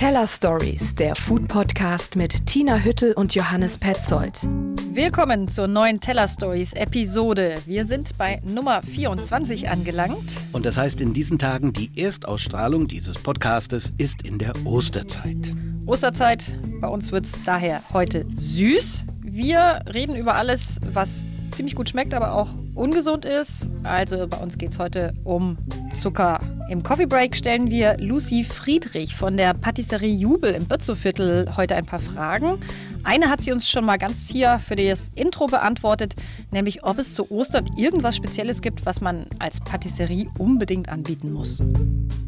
[0.00, 4.48] Teller Stories, der Food Podcast mit Tina Hüttel und Johannes Petzold.
[4.94, 7.56] Willkommen zur neuen Teller Stories Episode.
[7.66, 10.36] Wir sind bei Nummer 24 angelangt.
[10.52, 15.54] Und das heißt in diesen Tagen, die Erstausstrahlung dieses Podcastes ist in der Osterzeit.
[15.84, 19.04] Osterzeit, bei uns wird es daher heute süß.
[19.20, 23.70] Wir reden über alles, was ziemlich gut schmeckt, aber auch ungesund ist.
[23.84, 25.58] Also bei uns geht es heute um
[25.92, 26.40] Zucker.
[26.70, 31.84] Im Coffee Break stellen wir Lucy Friedrich von der Patisserie Jubel im Bötzowviertel heute ein
[31.84, 32.58] paar Fragen.
[33.02, 36.14] Eine hat sie uns schon mal ganz hier für das Intro beantwortet,
[36.50, 41.60] nämlich ob es zu Ostern irgendwas Spezielles gibt, was man als Patisserie unbedingt anbieten muss.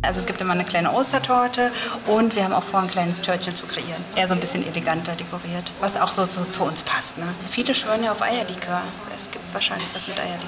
[0.03, 1.71] Also es gibt immer eine kleine Ostertorte
[2.09, 4.03] und wir haben auch vor, ein kleines Törtchen zu kreieren.
[4.17, 7.19] Eher so ein bisschen eleganter dekoriert, was auch so zu, zu uns passt.
[7.19, 7.27] Ne?
[7.49, 8.83] Viele schwören ja auf Eierlikör.
[9.15, 10.42] Es gibt wahrscheinlich was mit Eierlikör.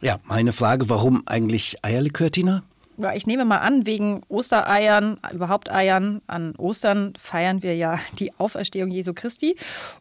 [0.00, 2.62] Ja, meine Frage, warum eigentlich Eierlikör, Tina?
[2.98, 8.32] Ja, ich nehme mal an, wegen Ostereiern, überhaupt Eiern, an Ostern feiern wir ja die
[8.38, 9.56] Auferstehung Jesu Christi.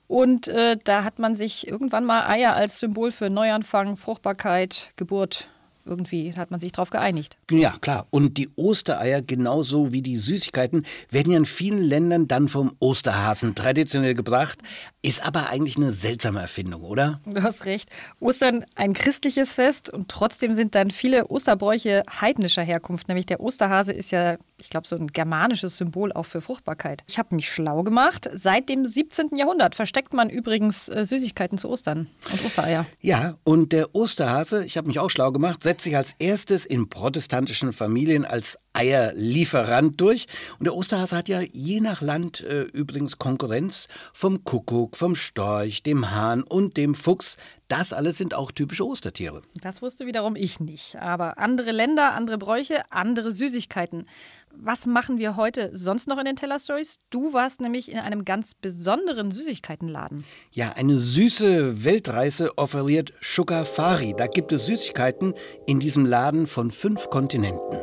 [0.08, 5.48] Und äh, da hat man sich irgendwann mal Eier als Symbol für Neuanfang, Fruchtbarkeit, Geburt
[5.86, 7.38] irgendwie hat man sich darauf geeinigt.
[7.50, 8.08] Ja, klar.
[8.10, 13.56] Und die Ostereier, genauso wie die Süßigkeiten, werden ja in vielen Ländern dann vom Osterhasen
[13.56, 14.60] traditionell gebracht.
[15.02, 17.22] Ist aber eigentlich eine seltsame Erfindung, oder?
[17.26, 17.90] Du hast recht.
[18.20, 23.08] Ostern ein christliches Fest und trotzdem sind dann viele Osterbräuche heidnischer Herkunft.
[23.08, 27.04] Nämlich der Osterhase ist ja, ich glaube, so ein germanisches Symbol auch für Fruchtbarkeit.
[27.08, 28.30] Ich habe mich schlau gemacht.
[28.32, 29.36] Seit dem 17.
[29.36, 32.86] Jahrhundert versteckt man übrigens äh, Süßigkeiten zu Ostern und Ostereier.
[33.00, 36.90] Ja, und der Osterhase, ich habe mich auch schlau gemacht, setzt sich als erstes in
[36.90, 40.28] protestantischen Familien als Eierlieferant durch.
[40.60, 45.84] Und der Osterhase hat ja je nach Land äh, übrigens Konkurrenz vom Kuckuck, vom Storch,
[45.84, 47.38] dem Hahn und dem Fuchs.
[47.72, 49.44] Das alles sind auch typische Ostertiere.
[49.62, 50.98] Das wusste wiederum ich nicht.
[50.98, 54.10] Aber andere Länder, andere Bräuche, andere Süßigkeiten.
[54.54, 57.00] Was machen wir heute sonst noch in den Teller Stories?
[57.12, 60.26] Du warst nämlich in einem ganz besonderen Süßigkeitenladen.
[60.52, 64.16] Ja, eine süße Weltreise offeriert Shukafari.
[64.18, 65.34] Da gibt es Süßigkeiten
[65.66, 67.78] in diesem Laden von fünf Kontinenten.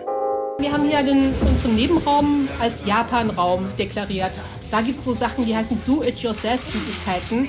[0.59, 4.32] Wir haben hier den, unseren Nebenraum als Japan-Raum deklariert.
[4.71, 7.48] Da gibt es so Sachen, die heißen Do-it-yourself-Süßigkeiten.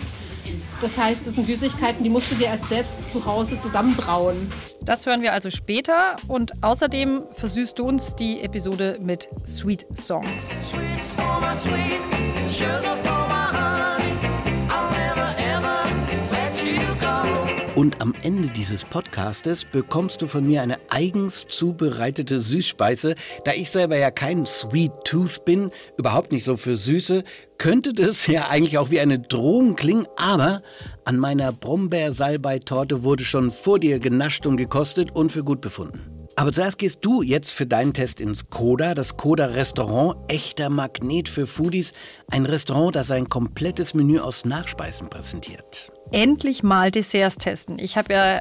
[0.81, 4.51] Das heißt, das sind Süßigkeiten, die musst du dir erst selbst zu Hause zusammenbrauen.
[4.81, 10.49] Das hören wir also später und außerdem versüßt du uns die Episode mit Sweet Songs.
[10.63, 11.99] Sweets for my sweet,
[17.79, 23.15] Und am Ende dieses Podcastes bekommst du von mir eine eigens zubereitete Süßspeise.
[23.45, 27.23] Da ich selber ja kein Sweet Tooth bin, überhaupt nicht so für Süße,
[27.57, 30.61] könnte das ja eigentlich auch wie eine Drohung klingen, aber
[31.05, 36.27] an meiner Brombeersalbei-Torte wurde schon vor dir genascht und gekostet und für gut befunden.
[36.35, 41.29] Aber zuerst gehst du jetzt für deinen Test ins Koda, das Koda Restaurant, echter Magnet
[41.29, 41.93] für Foodies,
[42.27, 47.79] ein Restaurant, das ein komplettes Menü aus Nachspeisen präsentiert endlich mal Desserts testen.
[47.79, 48.39] Ich habe ja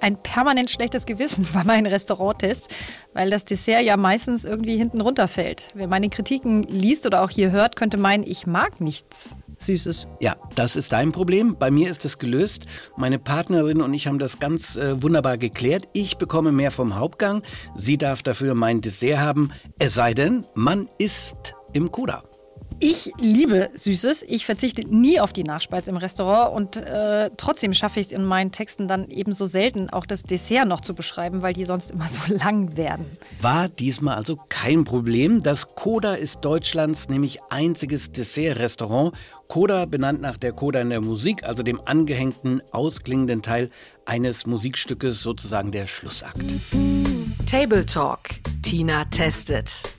[0.00, 2.68] ein permanent schlechtes Gewissen bei meinen Restauranttests,
[3.14, 5.68] weil das Dessert ja meistens irgendwie hinten runterfällt.
[5.74, 10.06] Wer meine Kritiken liest oder auch hier hört, könnte meinen, ich mag nichts Süßes.
[10.20, 11.56] Ja, das ist dein Problem.
[11.58, 12.66] Bei mir ist es gelöst.
[12.96, 15.88] Meine Partnerin und ich haben das ganz äh, wunderbar geklärt.
[15.94, 17.42] Ich bekomme mehr vom Hauptgang.
[17.74, 19.52] Sie darf dafür mein Dessert haben.
[19.78, 22.22] Es sei denn, man isst im Kuda.
[22.78, 24.22] Ich liebe Süßes.
[24.28, 28.24] Ich verzichte nie auf die Nachspeise im Restaurant und äh, trotzdem schaffe ich es in
[28.24, 32.06] meinen Texten dann ebenso selten, auch das Dessert noch zu beschreiben, weil die sonst immer
[32.06, 33.06] so lang werden.
[33.40, 35.42] War diesmal also kein Problem.
[35.42, 39.14] Das Koda ist Deutschlands nämlich einziges Dessert-Restaurant.
[39.48, 43.70] Koda benannt nach der Koda in der Musik, also dem angehängten, ausklingenden Teil
[44.04, 46.56] eines Musikstückes, sozusagen der Schlussakt.
[47.46, 48.28] Table Talk.
[48.62, 49.94] Tina testet.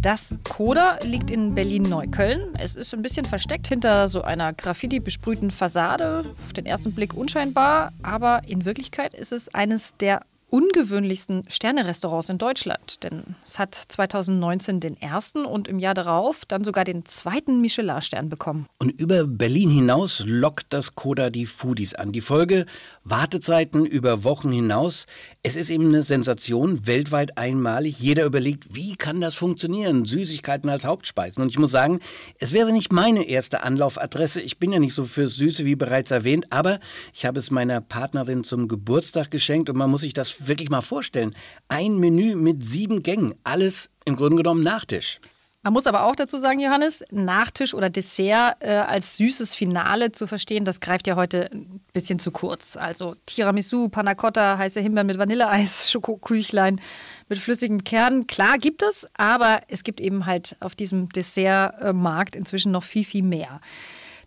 [0.00, 2.54] Das Coda liegt in Berlin-Neukölln.
[2.56, 6.24] Es ist ein bisschen versteckt hinter so einer Graffiti-besprühten Fassade.
[6.30, 10.20] Auf den ersten Blick unscheinbar, aber in Wirklichkeit ist es eines der
[10.50, 13.02] ungewöhnlichsten Sternerestaurants in Deutschland.
[13.04, 18.28] Denn es hat 2019 den ersten und im Jahr darauf dann sogar den zweiten Michelin-Stern
[18.28, 18.66] bekommen.
[18.78, 22.12] Und über Berlin hinaus lockt das Coda die Foodies an.
[22.12, 22.66] Die Folge
[23.04, 25.06] Wartezeiten über Wochen hinaus.
[25.42, 27.98] Es ist eben eine Sensation, weltweit einmalig.
[27.98, 30.04] Jeder überlegt, wie kann das funktionieren?
[30.04, 31.42] Süßigkeiten als Hauptspeisen.
[31.42, 32.00] Und ich muss sagen,
[32.38, 34.40] es wäre nicht meine erste Anlaufadresse.
[34.40, 36.80] Ich bin ja nicht so für Süße, wie bereits erwähnt, aber
[37.12, 40.80] ich habe es meiner Partnerin zum Geburtstag geschenkt und man muss sich das wirklich mal
[40.80, 41.34] vorstellen.
[41.68, 45.20] Ein Menü mit sieben Gängen, alles im Grunde genommen Nachtisch.
[45.64, 50.28] Man muss aber auch dazu sagen, Johannes, Nachtisch oder Dessert äh, als süßes Finale zu
[50.28, 52.76] verstehen, das greift ja heute ein bisschen zu kurz.
[52.76, 56.80] Also Tiramisu, Panna Cotta, heiße Himbeeren mit Vanilleeis, Schokoküchlein
[57.28, 58.28] mit flüssigen Kernen.
[58.28, 63.24] Klar gibt es, aber es gibt eben halt auf diesem Dessertmarkt inzwischen noch viel, viel
[63.24, 63.60] mehr.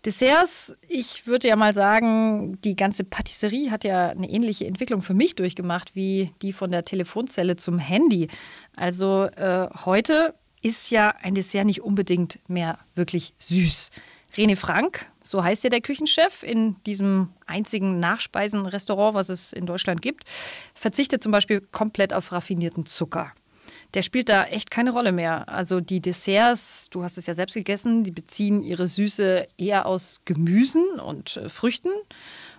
[0.04, 5.14] Desserts, ich würde ja mal sagen, die ganze Patisserie hat ja eine ähnliche Entwicklung für
[5.14, 8.28] mich durchgemacht wie die von der Telefonzelle zum Handy.
[8.74, 13.90] Also äh, heute ist ja ein Dessert nicht unbedingt mehr wirklich süß.
[14.36, 20.02] René Frank, so heißt ja der Küchenchef in diesem einzigen Nachspeisenrestaurant, was es in Deutschland
[20.02, 20.24] gibt,
[20.74, 23.32] verzichtet zum Beispiel komplett auf raffinierten Zucker
[23.94, 25.48] der spielt da echt keine Rolle mehr.
[25.48, 30.20] Also die Desserts, du hast es ja selbst gegessen, die beziehen ihre Süße eher aus
[30.24, 31.90] Gemüsen und äh, Früchten.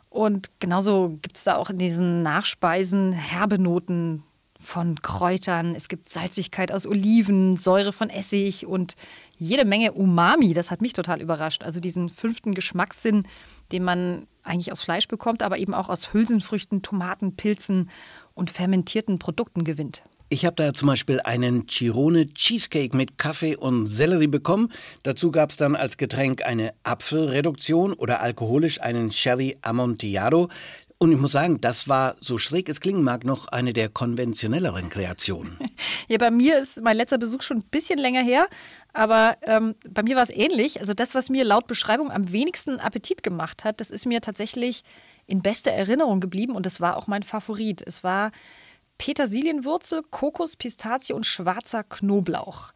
[0.10, 4.24] Und genauso gibt es da auch in diesen Nachspeisen herbe Noten
[4.60, 5.76] von Kräutern.
[5.76, 8.94] Es gibt Salzigkeit aus Oliven, Säure von Essig und
[9.38, 10.54] jede Menge Umami.
[10.54, 11.64] Das hat mich total überrascht.
[11.64, 13.28] Also diesen fünften Geschmackssinn,
[13.72, 17.90] den man eigentlich aus Fleisch bekommt, aber eben auch aus Hülsenfrüchten, Tomaten, Pilzen
[18.36, 20.04] und fermentierten Produkten gewinnt.
[20.34, 24.72] Ich habe da zum Beispiel einen Chirone Cheesecake mit Kaffee und Sellerie bekommen.
[25.04, 30.50] Dazu gab es dann als Getränk eine Apfelreduktion oder alkoholisch einen Sherry Amontillado.
[30.98, 34.90] Und ich muss sagen, das war, so schräg es klingen mag, noch eine der konventionelleren
[34.90, 35.56] Kreationen.
[36.10, 38.48] Ja, bei mir ist mein letzter Besuch schon ein bisschen länger her,
[38.92, 40.82] aber ähm, bei mir war es ähnlich.
[40.82, 44.84] Also das, was mir laut Beschreibung am wenigsten Appetit gemacht hat, das ist mir tatsächlich
[45.28, 47.82] in bester Erinnerung geblieben und das war auch mein Favorit.
[47.88, 48.32] Es war
[49.04, 52.72] Petersilienwurzel, Kokos, Pistazie und schwarzer Knoblauch.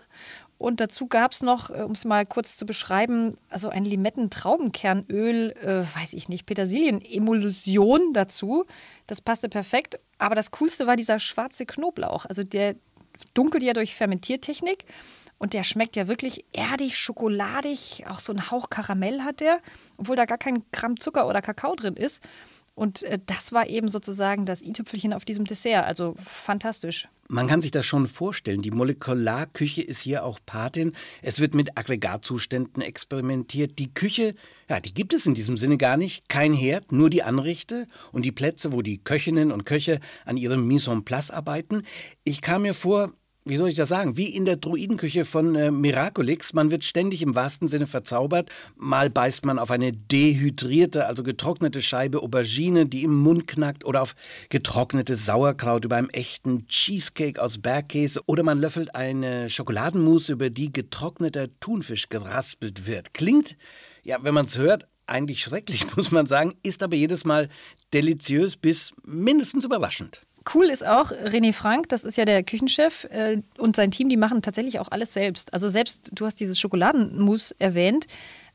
[0.61, 5.53] Und dazu gab es noch, äh, um es mal kurz zu beschreiben, also ein Limettentraubenkernöl,
[5.53, 8.67] äh, weiß ich nicht, Petersilien-Emulsion dazu.
[9.07, 9.99] Das passte perfekt.
[10.19, 12.27] Aber das Coolste war dieser schwarze Knoblauch.
[12.27, 12.77] Also der
[13.33, 14.85] dunkelt ja durch Fermentiertechnik.
[15.39, 19.61] Und der schmeckt ja wirklich erdig, schokoladig, auch so ein Hauch Karamell hat der,
[19.97, 22.21] obwohl da gar kein Gramm Zucker oder Kakao drin ist.
[22.75, 25.85] Und äh, das war eben sozusagen das i-Tüpfelchen auf diesem Dessert.
[25.85, 27.09] Also fantastisch.
[27.33, 28.61] Man kann sich das schon vorstellen.
[28.61, 30.97] Die Molekularküche ist hier auch Patin.
[31.23, 33.79] Es wird mit Aggregatzuständen experimentiert.
[33.79, 34.35] Die Küche,
[34.69, 36.29] ja, die gibt es in diesem Sinne gar nicht.
[36.29, 40.67] Kein Herd, nur die Anrichte und die Plätze, wo die Köchinnen und Köche an ihrem
[40.67, 41.85] Mise en place arbeiten.
[42.25, 43.13] Ich kam mir vor,
[43.45, 46.53] wie soll ich das sagen, wie in der Druidenküche von äh, Miraculix.
[46.53, 48.51] Man wird ständig im wahrsten Sinne verzaubert.
[48.77, 54.03] Mal beißt man auf eine dehydrierte, also getrocknete Scheibe Aubergine, die im Mund knackt, oder
[54.03, 54.15] auf
[54.51, 60.73] getrocknetes Sauerkraut über einem echten Cheesecake aus Bergkäse, oder man löffelt eine Schokoladenmousse, über die
[60.73, 63.15] getrockneter Thunfisch geraspelt wird.
[63.15, 63.57] Klingt,
[64.03, 67.49] ja, wenn man es hört, eigentlich schrecklich, muss man sagen, ist aber jedes Mal
[67.93, 70.23] deliziös bis mindestens überraschend.
[70.55, 74.17] Cool ist auch René Frank, das ist ja der Küchenchef äh, und sein Team, die
[74.17, 75.53] machen tatsächlich auch alles selbst.
[75.53, 78.07] Also selbst, du hast dieses Schokoladenmus erwähnt,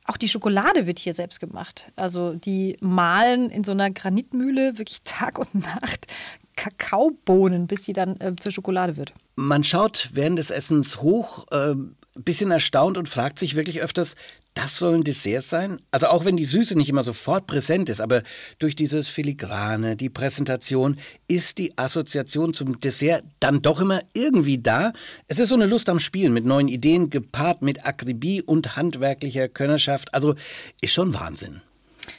[0.05, 1.91] auch die Schokolade wird hier selbst gemacht.
[1.95, 6.07] Also die mahlen in so einer Granitmühle wirklich Tag und Nacht
[6.55, 9.13] Kakaobohnen, bis sie dann äh, zur Schokolade wird.
[9.35, 11.75] Man schaut während des Essens hoch, äh,
[12.15, 14.15] bisschen erstaunt und fragt sich wirklich öfters,
[14.55, 15.77] das sollen Desserts sein?
[15.91, 18.23] Also auch wenn die Süße nicht immer sofort präsent ist, aber
[18.57, 20.97] durch dieses Filigrane, die Präsentation,
[21.27, 24.93] ist die Assoziation zum Dessert dann doch immer irgendwie da.
[25.27, 29.49] Es ist so eine Lust am Spielen mit neuen Ideen, gepaart mit Akribie und handwerklicher
[29.49, 30.13] Könnerschaft.
[30.13, 30.35] Also
[30.81, 31.61] ist schon Wahnsinn.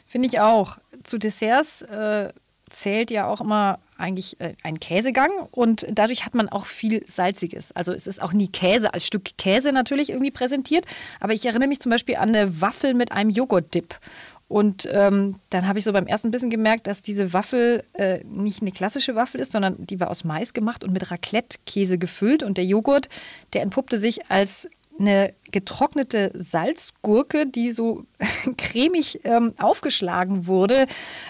[0.07, 0.79] Finde ich auch.
[1.05, 2.33] Zu Desserts äh,
[2.71, 7.73] zählt ja auch immer eigentlich äh, ein Käsegang und dadurch hat man auch viel Salziges.
[7.73, 10.85] Also es ist auch nie Käse als Stück Käse natürlich irgendwie präsentiert,
[11.21, 13.99] aber ich erinnere mich zum Beispiel an eine Waffel mit einem Joghurt-Dip.
[14.49, 18.63] Und ähm, dann habe ich so beim ersten Bissen gemerkt, dass diese Waffel äh, nicht
[18.63, 22.45] eine klassische Waffel ist, sondern die war aus Mais gemacht und mit Raclette-Käse gefüllt.
[22.45, 23.09] Und der Joghurt,
[23.55, 28.05] der entpuppte sich als eine getrocknete Salzgurke, die so
[28.59, 30.87] cremig ähm, aufgeschlagen wurde,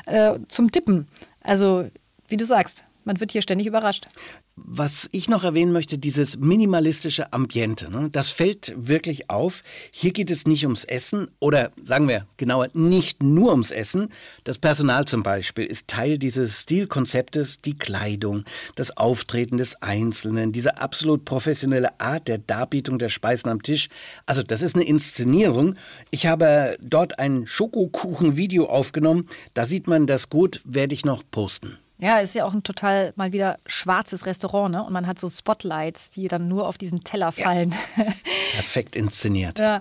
[0.06, 1.06] äh, zum Dippen.
[1.42, 1.88] Also,
[2.28, 4.08] wie du sagst, man wird hier ständig überrascht.
[4.56, 9.62] Was ich noch erwähnen möchte, dieses minimalistische Ambiente, ne, das fällt wirklich auf.
[9.90, 14.08] Hier geht es nicht ums Essen oder sagen wir genauer, nicht nur ums Essen.
[14.44, 18.44] Das Personal zum Beispiel ist Teil dieses Stilkonzeptes, die Kleidung,
[18.74, 23.88] das Auftreten des Einzelnen, diese absolut professionelle Art der Darbietung der Speisen am Tisch.
[24.26, 25.76] Also das ist eine Inszenierung.
[26.10, 29.28] Ich habe dort ein Schokokuchen-Video aufgenommen.
[29.54, 31.78] Da sieht man das gut, werde ich noch posten.
[31.98, 34.84] Ja, ist ja auch ein total mal wieder schwarzes Restaurant, ne?
[34.84, 37.74] Und man hat so Spotlights, die dann nur auf diesen Teller fallen.
[37.96, 38.04] Ja.
[38.52, 39.58] Perfekt inszeniert.
[39.58, 39.80] Ja.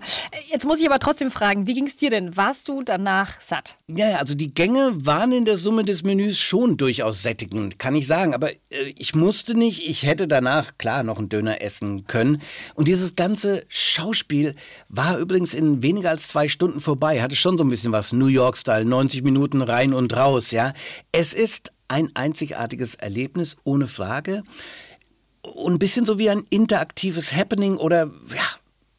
[0.49, 2.35] Jetzt muss ich aber trotzdem fragen, wie ging es dir denn?
[2.37, 3.75] Warst du danach satt?
[3.87, 8.07] Ja, also die Gänge waren in der Summe des Menüs schon durchaus sättigend, kann ich
[8.07, 8.33] sagen.
[8.33, 12.41] Aber äh, ich musste nicht, ich hätte danach klar noch einen Döner essen können.
[12.75, 14.55] Und dieses ganze Schauspiel
[14.87, 17.21] war übrigens in weniger als zwei Stunden vorbei.
[17.21, 20.73] Hatte schon so ein bisschen was New York-Style, 90 Minuten rein und raus, ja.
[21.11, 24.43] Es ist ein einzigartiges Erlebnis, ohne Frage.
[25.41, 28.45] Und ein bisschen so wie ein interaktives Happening oder ja,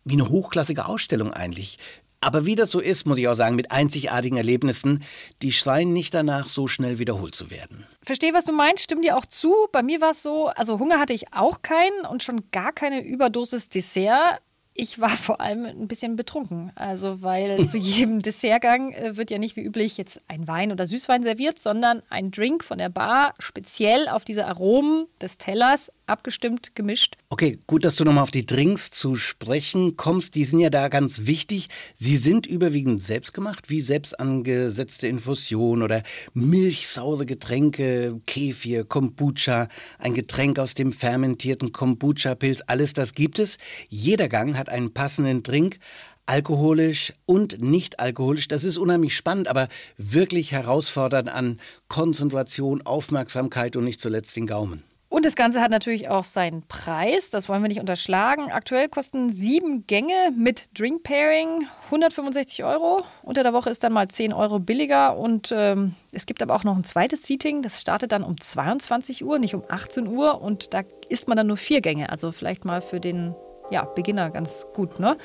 [0.05, 1.79] wie eine hochklassige Ausstellung eigentlich.
[2.21, 5.05] Aber wie das so ist, muss ich auch sagen, mit einzigartigen Erlebnissen,
[5.43, 7.87] die schreien nicht danach, so schnell wiederholt zu werden.
[8.03, 9.55] Verstehe, was du meinst, stimme dir auch zu.
[9.71, 13.05] Bei mir war es so, also Hunger hatte ich auch keinen und schon gar keine
[13.05, 14.41] Überdosis Dessert.
[14.79, 16.71] Ich war vor allem ein bisschen betrunken.
[16.75, 20.87] Also, weil zu jedem Dessertgang äh, wird ja nicht wie üblich jetzt ein Wein oder
[20.87, 26.75] Süßwein serviert, sondern ein Drink von der Bar, speziell auf diese Aromen des Tellers abgestimmt,
[26.75, 27.17] gemischt.
[27.29, 30.35] Okay, gut, dass du nochmal auf die Drinks zu sprechen kommst.
[30.35, 31.69] Die sind ja da ganz wichtig.
[31.95, 36.03] Sie sind überwiegend selbst gemacht, wie selbst angesetzte Infusion oder
[36.35, 42.63] milchsaure Getränke, Kefir, Kombucha, ein Getränk aus dem fermentierten Kombucha-Pilz.
[42.67, 43.59] Alles das gibt es.
[43.89, 45.79] Jeder Gang hat einen passenden Drink
[46.27, 48.49] alkoholisch und nicht alkoholisch.
[48.49, 54.83] Das ist unheimlich spannend, aber wirklich herausfordernd an Konzentration, Aufmerksamkeit und nicht zuletzt den Gaumen.
[55.09, 58.51] Und das Ganze hat natürlich auch seinen Preis, das wollen wir nicht unterschlagen.
[58.51, 63.05] Aktuell kosten sieben Gänge mit Drink Pairing 165 Euro.
[63.23, 65.17] Unter der Woche ist dann mal 10 Euro billiger.
[65.17, 69.25] Und ähm, es gibt aber auch noch ein zweites Seating, das startet dann um 22
[69.25, 70.43] Uhr, nicht um 18 Uhr.
[70.43, 72.11] Und da isst man dann nur vier Gänge.
[72.11, 73.35] Also vielleicht mal für den
[73.71, 74.99] ja, Beginner ganz gut.
[74.99, 75.17] Ne?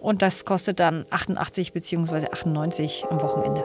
[0.00, 2.28] Und das kostet dann 88 bzw.
[2.30, 3.64] 98 am Wochenende.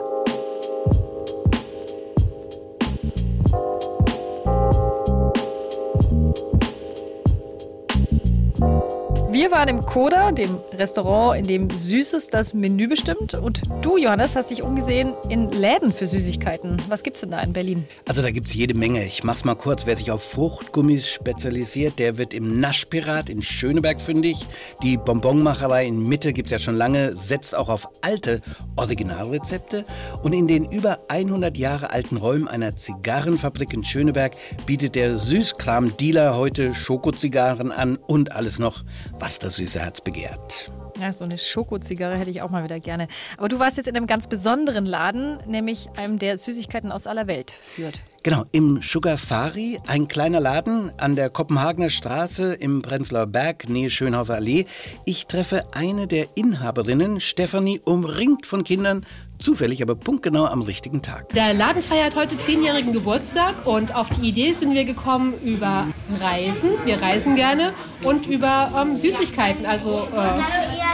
[9.42, 13.34] Wir waren im Koda, dem Restaurant, in dem Süßes das Menü bestimmt.
[13.34, 16.76] Und du, Johannes, hast dich umgesehen in Läden für Süßigkeiten.
[16.88, 17.84] Was gibt's denn da in Berlin?
[18.06, 19.04] Also da gibt's jede Menge.
[19.04, 19.84] Ich mach's mal kurz.
[19.84, 24.36] Wer sich auf Fruchtgummis spezialisiert, der wird im Naschpirat in Schöneberg fündig.
[24.80, 28.42] Die Bonbonmacherei in Mitte gibt's ja schon lange, setzt auch auf alte
[28.76, 29.84] Originalrezepte.
[30.22, 36.36] Und in den über 100 Jahre alten Räumen einer Zigarrenfabrik in Schöneberg bietet der Süßkram-Dealer
[36.36, 38.84] heute Schokozigarren an und alles noch,
[39.18, 40.70] was das süße Herz begehrt.
[41.00, 43.08] Ja, so eine Schokozigarre hätte ich auch mal wieder gerne.
[43.38, 47.26] Aber du warst jetzt in einem ganz besonderen Laden, nämlich einem, der Süßigkeiten aus aller
[47.26, 48.00] Welt führt.
[48.22, 53.90] Genau, im Sugar Fari, ein kleiner Laden an der Kopenhagener Straße im Prenzlauer Berg, Nähe
[53.90, 54.66] Schönhauser Allee.
[55.04, 59.04] Ich treffe eine der Inhaberinnen, Stefanie, umringt von Kindern,
[59.42, 61.28] zufällig, aber punktgenau am richtigen Tag.
[61.30, 65.86] Der Laden feiert heute zehnjährigen Geburtstag und auf die Idee sind wir gekommen über
[66.20, 66.70] Reisen.
[66.84, 69.66] Wir reisen gerne und über ähm, Süßigkeiten.
[69.66, 70.40] Also äh,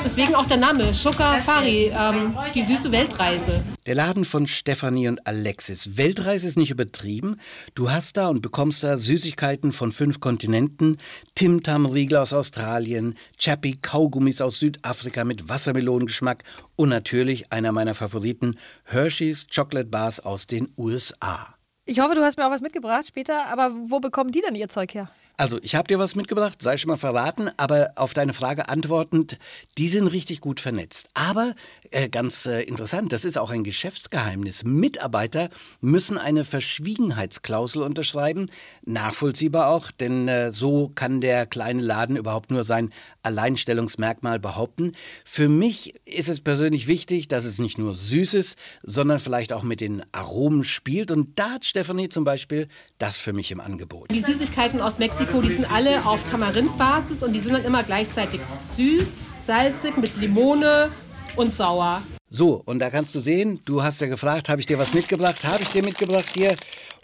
[0.05, 3.62] deswegen auch der Name Sugar Fari, ähm, die süße Weltreise.
[3.87, 5.97] Der Laden von Stefanie und Alexis.
[5.97, 7.40] Weltreise ist nicht übertrieben.
[7.75, 10.99] Du hast da und bekommst da Süßigkeiten von fünf Kontinenten,
[11.35, 16.45] Tim-Tam-Riegel aus Australien, Chappie Kaugummis aus Südafrika mit Wassermelonengeschmack
[16.76, 18.38] und natürlich einer meiner Favoriten,
[18.85, 21.54] Hershey's Chocolate Bars aus den USA.
[21.85, 24.68] Ich hoffe, du hast mir auch was mitgebracht später, aber wo bekommen die denn ihr
[24.68, 25.09] Zeug her?
[25.40, 29.38] Also, ich habe dir was mitgebracht, sei schon mal verraten, aber auf deine Frage antwortend,
[29.78, 31.11] die sind richtig gut vernetzt.
[31.14, 31.54] Aber
[31.92, 34.64] äh, ganz äh, interessant, das ist auch ein Geschäftsgeheimnis.
[34.64, 35.49] Mitarbeiter
[35.80, 38.47] müssen eine Verschwiegenheitsklausel unterschreiben,
[38.85, 42.90] nachvollziehbar auch, denn äh, so kann der kleine Laden überhaupt nur sein
[43.23, 44.90] Alleinstellungsmerkmal behaupten.
[45.25, 49.62] Für mich ist es persönlich wichtig, dass es nicht nur süß ist, sondern vielleicht auch
[49.62, 51.12] mit den Aromen spielt.
[51.12, 52.66] Und da hat Stefanie zum Beispiel
[52.99, 54.11] das für mich im Angebot.
[54.11, 57.82] Die Süßigkeiten aus Mexiko Mexiko, die sind alle auf Tamarindbasis und die sind dann immer
[57.82, 59.08] gleichzeitig süß,
[59.44, 60.90] salzig, mit Limone
[61.37, 62.02] und sauer.
[62.30, 65.44] So, und da kannst du sehen, du hast ja gefragt, habe ich dir was mitgebracht?
[65.44, 66.54] Habe ich dir mitgebracht hier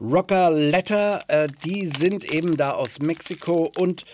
[0.00, 4.04] Rocker Letter, äh, die sind eben da aus Mexiko und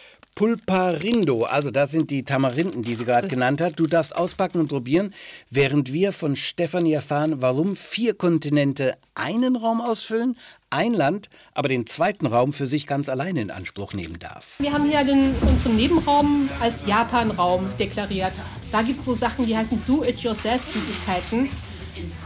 [0.41, 3.79] Pulparindo, also das sind die Tamarinden, die sie gerade genannt hat.
[3.79, 5.13] Du darfst auspacken und probieren,
[5.51, 10.39] während wir von Stefanie erfahren, warum vier Kontinente einen Raum ausfüllen,
[10.71, 14.55] ein Land aber den zweiten Raum für sich ganz alleine in Anspruch nehmen darf.
[14.61, 18.33] Wir haben hier den, unseren Nebenraum als Japan-Raum deklariert.
[18.73, 21.51] Da gibt es so Sachen, die heißen Do-it-yourself-Süßigkeiten.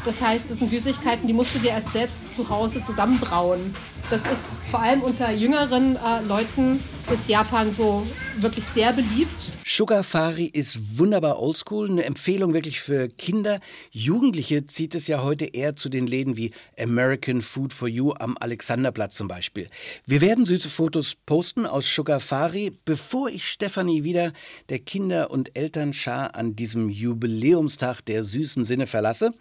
[0.05, 3.75] Das heißt, das sind Süßigkeiten, die musst du dir erst selbst zu Hause zusammenbrauen.
[4.11, 6.81] Das ist vor allem unter jüngeren äh, Leuten
[7.13, 8.03] ist Japan so
[8.39, 9.53] wirklich sehr beliebt.
[9.67, 13.61] Sugarfari ist wunderbar oldschool, eine Empfehlung wirklich für Kinder.
[13.91, 18.37] Jugendliche zieht es ja heute eher zu den Läden wie American Food for You am
[18.39, 19.69] Alexanderplatz zum Beispiel.
[20.07, 24.33] Wir werden süße Fotos posten aus Sugarfari, bevor ich Stefanie wieder
[24.71, 29.33] der Kinder- und Elternschar an diesem Jubiläumstag der süßen Sinne verlasse.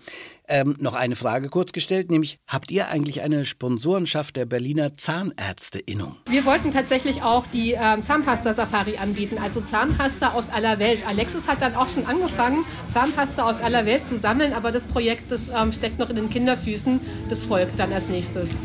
[0.49, 6.17] Ähm, noch eine Frage kurz gestellt, nämlich habt ihr eigentlich eine Sponsorenschaft der Berliner Zahnärzte-Innung?
[6.29, 10.99] Wir wollten tatsächlich auch die ähm, Zahnpasta-Safari anbieten, also Zahnpasta aus aller Welt.
[11.07, 15.31] Alexis hat dann auch schon angefangen, Zahnpasta aus aller Welt zu sammeln, aber das Projekt
[15.31, 16.99] das, ähm, steckt noch in den Kinderfüßen.
[17.29, 18.59] Das folgt dann als nächstes.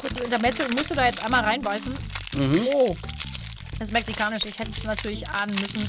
[0.00, 1.94] Kurze Intermezzo, musst du da jetzt einmal reinbeißen?
[2.72, 2.94] Oh,
[3.80, 4.44] das ist mexikanisch.
[4.44, 5.88] Ich hätte es natürlich ahnen müssen.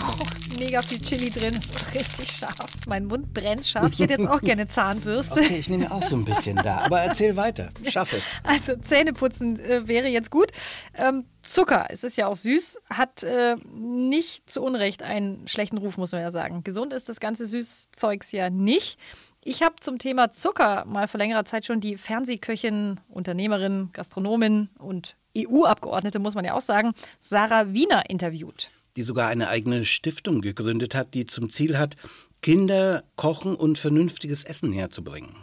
[0.00, 1.54] Oh, mega viel Chili drin.
[1.54, 2.54] Das ist richtig scharf.
[2.86, 3.92] Mein Mund brennt scharf.
[3.92, 5.40] Ich hätte jetzt auch gerne Zahnbürste.
[5.40, 7.68] Okay, ich nehme auch so ein bisschen da, aber erzähl weiter.
[7.90, 8.40] Schaff es.
[8.42, 10.50] Also Zähneputzen äh, wäre jetzt gut.
[10.94, 15.98] Ähm, Zucker, es ist ja auch süß, hat äh, nicht zu Unrecht einen schlechten Ruf,
[15.98, 16.64] muss man ja sagen.
[16.64, 18.98] Gesund ist das ganze Süßzeugs ja nicht.
[19.42, 25.16] Ich habe zum Thema Zucker mal vor längerer Zeit schon die Fernsehköchin, Unternehmerin, Gastronomin und
[25.36, 28.70] EU-Abgeordnete, muss man ja auch sagen, Sarah Wiener interviewt.
[28.96, 31.96] Die sogar eine eigene Stiftung gegründet hat, die zum Ziel hat,
[32.42, 35.34] Kinder kochen und vernünftiges Essen herzubringen.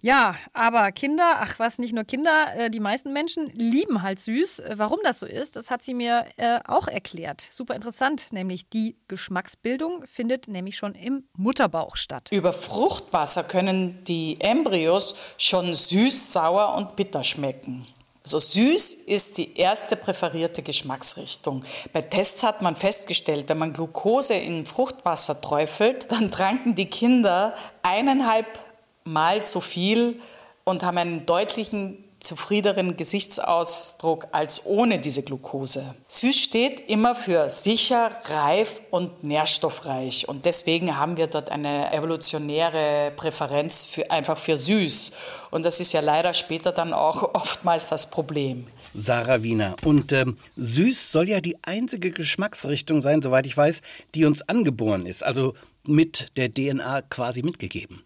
[0.00, 4.60] Ja, aber Kinder, ach was, nicht nur Kinder, äh, die meisten Menschen lieben halt süß.
[4.60, 7.40] Äh, Warum das so ist, das hat sie mir äh, auch erklärt.
[7.40, 12.28] Super interessant, nämlich die Geschmacksbildung findet nämlich schon im Mutterbauch statt.
[12.30, 17.84] Über Fruchtwasser können die Embryos schon süß, sauer und bitter schmecken.
[18.28, 21.64] Also süß ist die erste präferierte Geschmacksrichtung.
[21.94, 27.54] Bei Tests hat man festgestellt, wenn man Glucose in Fruchtwasser träufelt, dann tranken die Kinder
[27.80, 28.58] eineinhalb
[29.04, 30.20] Mal so viel
[30.64, 35.94] und haben einen deutlichen zufriedeneren Gesichtsausdruck als ohne diese Glucose.
[36.08, 43.12] Süß steht immer für sicher, reif und nährstoffreich und deswegen haben wir dort eine evolutionäre
[43.16, 45.12] Präferenz für, einfach für süß
[45.50, 48.66] und das ist ja leider später dann auch oftmals das Problem.
[48.94, 49.76] Sarah Wiener.
[49.84, 53.80] Und ähm, süß soll ja die einzige Geschmacksrichtung sein, soweit ich weiß,
[54.14, 55.54] die uns angeboren ist, also
[55.86, 58.02] mit der DNA quasi mitgegeben.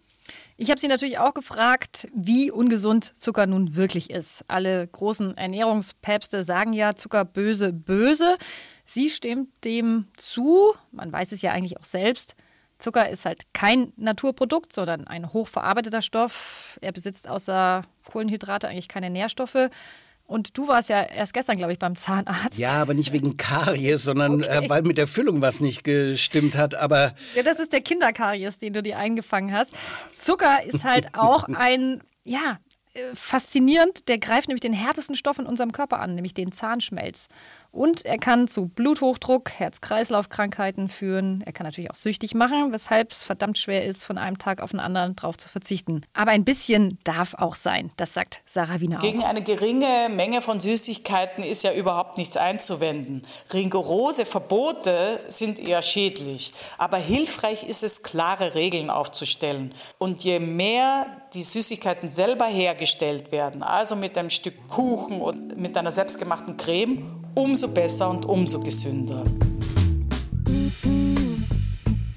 [0.63, 4.45] Ich habe sie natürlich auch gefragt, wie ungesund Zucker nun wirklich ist.
[4.47, 8.37] Alle großen Ernährungspäpste sagen ja, Zucker böse, böse.
[8.85, 10.73] Sie stimmt dem zu.
[10.93, 12.37] Man weiß es ja eigentlich auch selbst.
[12.77, 16.79] Zucker ist halt kein Naturprodukt, sondern ein hochverarbeiteter Stoff.
[16.81, 19.69] Er besitzt außer Kohlenhydrate eigentlich keine Nährstoffe.
[20.25, 22.57] Und du warst ja erst gestern, glaube ich, beim Zahnarzt.
[22.57, 24.65] Ja, aber nicht wegen Karies, sondern Okay.
[24.65, 26.75] äh, weil mit der Füllung was nicht gestimmt hat.
[26.75, 29.73] Aber Ja, das ist der Kinderkaries, den du dir eingefangen hast.
[30.15, 32.57] Zucker ist halt auch ein, ja,
[32.93, 34.07] äh, faszinierend.
[34.07, 37.27] Der greift nämlich den härtesten Stoff in unserem Körper an, nämlich den Zahnschmelz.
[37.73, 41.41] Und er kann zu Bluthochdruck, Herz-Kreislauf-Krankheiten führen.
[41.43, 44.69] Er kann natürlich auch süchtig machen, weshalb es verdammt schwer ist, von einem Tag auf
[44.69, 46.05] den anderen drauf zu verzichten.
[46.13, 47.91] Aber ein bisschen darf auch sein.
[47.97, 49.01] Das sagt Sarah Wiener auch.
[49.01, 53.23] Gegen eine geringe Menge von Süßigkeiten ist ja überhaupt nichts einzuwenden.
[53.51, 56.53] Rigorose Verbote sind eher schädlich.
[56.77, 59.73] Aber hilfreich ist es, klare Regeln aufzustellen.
[59.97, 65.75] Und je mehr die Süßigkeiten selber hergestellt werden, also mit einem Stück Kuchen und mit
[65.75, 69.23] einer selbstgemachten Creme, umso besser und umso gesünder.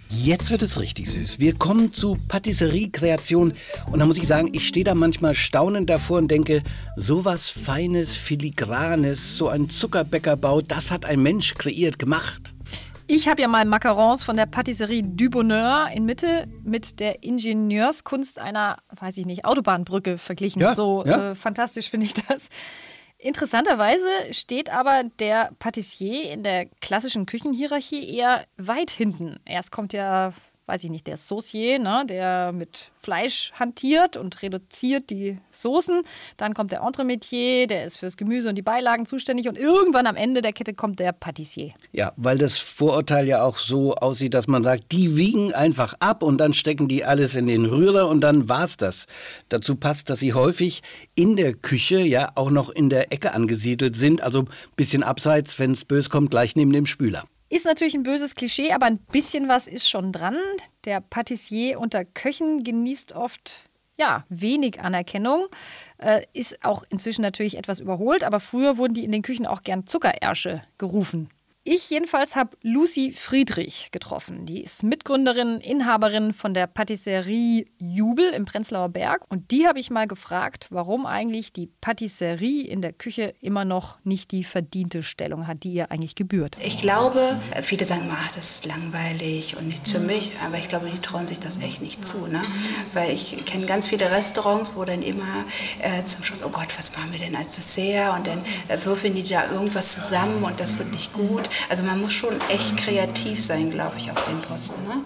[0.09, 1.39] Jetzt wird es richtig süß.
[1.39, 3.53] Wir kommen zu Patisserie-Kreation.
[3.93, 6.65] Und da muss ich sagen, ich stehe da manchmal staunend davor und denke,
[6.97, 12.55] sowas Feines, Filigranes, so ein Zuckerbäckerbau, das hat ein Mensch kreiert, gemacht.
[13.07, 18.41] Ich habe ja mal Macarons von der Patisserie du Bonheur in Mitte mit der Ingenieurskunst
[18.41, 20.61] einer, weiß ich nicht, Autobahnbrücke verglichen.
[20.61, 21.31] Ja, so ja.
[21.31, 22.49] Äh, fantastisch finde ich das.
[23.19, 29.41] Interessanterweise steht aber der Patissier in der klassischen Küchenhierarchie eher weit hinten.
[29.47, 30.33] Erst kommt ja,
[30.67, 36.03] weiß ich nicht, der Saucier, ne, der mit Fleisch hantiert und reduziert die Soßen.
[36.37, 39.49] Dann kommt der Entremetier, der ist fürs Gemüse und die Beilagen zuständig.
[39.49, 41.73] Und irgendwann am Ende der Kette kommt der Patissier.
[41.93, 46.25] Ja, weil das Vorurteil ja auch so aussieht, dass man sagt, die wiegen einfach ab
[46.25, 49.07] und dann stecken die alles in den Rührer und dann war's das.
[49.49, 50.83] Dazu passt, dass sie häufig
[51.15, 55.61] in der Küche ja auch noch in der Ecke angesiedelt sind, also ein bisschen abseits,
[55.61, 57.25] wenn es bös kommt, gleich neben dem Spüler.
[57.49, 60.37] Ist natürlich ein böses Klischee, aber ein bisschen was ist schon dran.
[60.85, 63.63] Der Patissier unter Köchen genießt oft
[63.99, 65.47] ja, wenig Anerkennung.
[65.99, 69.63] Äh, ist auch inzwischen natürlich etwas überholt, aber früher wurden die in den Küchen auch
[69.63, 71.31] gern Zuckerärsche gerufen.
[71.69, 74.47] Ich jedenfalls habe Lucy Friedrich getroffen.
[74.47, 79.25] Die ist Mitgründerin, Inhaberin von der Patisserie Jubel im Prenzlauer Berg.
[79.31, 83.99] Und die habe ich mal gefragt, warum eigentlich die Patisserie in der Küche immer noch
[84.05, 86.57] nicht die verdiente Stellung hat, die ihr eigentlich gebührt.
[86.63, 90.35] Ich glaube, viele sagen, ach, das ist langweilig und nichts für mich.
[90.47, 92.29] Aber ich glaube, die trauen sich das echt nicht zu.
[92.29, 92.43] Ne?
[92.93, 95.45] Weil ich kenne ganz viele Restaurants, wo dann immer
[95.81, 98.17] äh, zum Schluss, oh Gott, was machen wir denn als Dessert?
[98.17, 101.51] Und dann äh, würfeln die da irgendwas zusammen und das wird nicht gut.
[101.69, 104.83] Also man muss schon echt kreativ sein, glaube ich, auf den Posten.
[104.85, 105.03] Ne?